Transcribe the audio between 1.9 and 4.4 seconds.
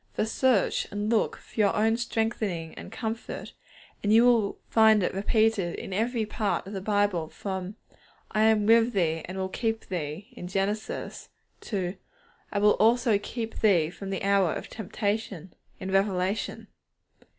strengthening and comfort, and you